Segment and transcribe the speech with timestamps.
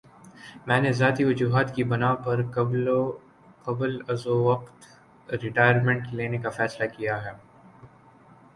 [0.67, 4.77] میں نے ذاتی وجوہات کی بِنا پر قبلازوقت
[5.43, 7.33] ریٹائرمنٹ لینے کا فیصلہ کِیا ہے